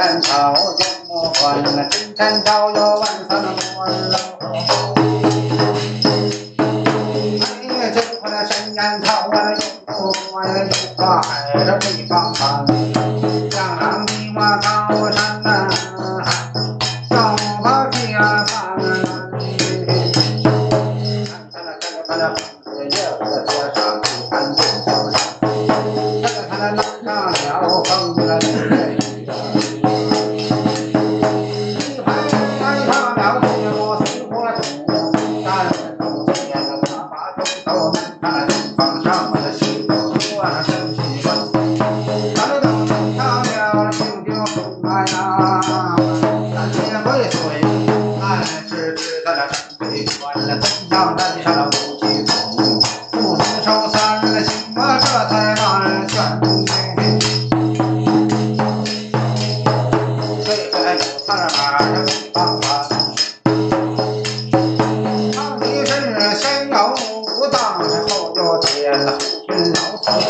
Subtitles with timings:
[0.00, 3.84] 山头见过官那金山高哟万山红
[7.38, 9.60] 哎呀见过那山羊头啊一
[9.92, 10.66] 摸摸呀
[10.96, 12.79] 头发白法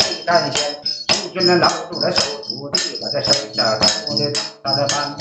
[0.01, 0.63] 为担心，
[1.09, 5.17] 驻军那老祖的手徒弟，我在手下当兵的当的班，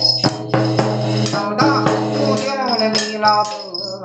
[1.34, 3.50] 老大就叫了你老四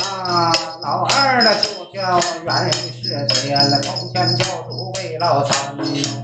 [0.04, 6.23] 啊，老二呢就叫袁世杰了，从前教主为老三。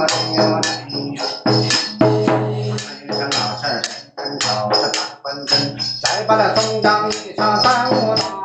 [0.00, 1.50] 我只有轻摇琴，
[1.98, 3.82] 背上老身儿，
[4.14, 5.50] 跟老身儿打关公，
[6.00, 8.37] 再把那封疆一插三。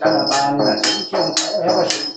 [0.00, 0.58] Các bạn
[1.66, 2.07] hãy.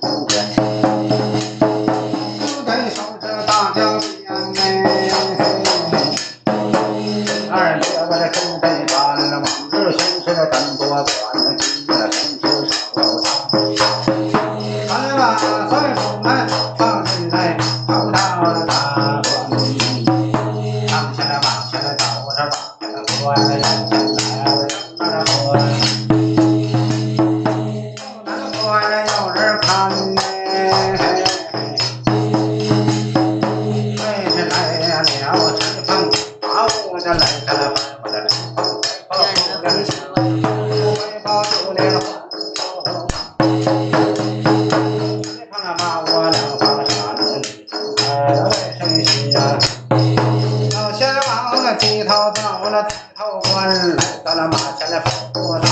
[51.81, 53.67] 西逃到了太头关，
[53.97, 55.65] 来到了马前来拜菩萨。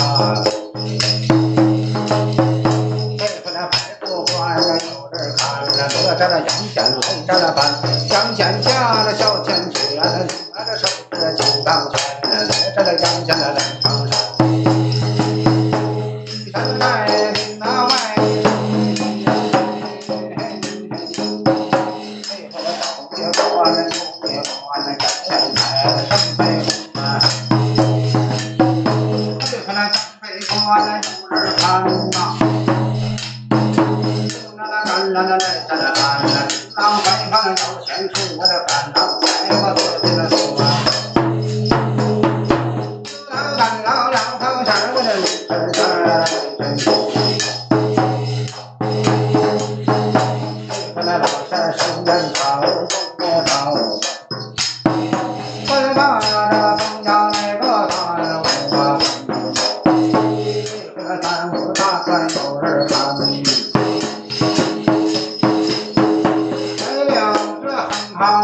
[3.17, 4.67] 拜过了白度官，有
[5.11, 7.59] 人看了，左在了杨仙，右摘了板，
[8.09, 9.95] 杨仙下了小天缺，
[10.55, 11.48] 拿着手指。
[35.19, 35.43] 翻过了
[37.29, 38.53] 这座山越过那
[38.93, 38.97] 道
[40.03, 40.18] 岭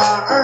[0.06, 0.35] my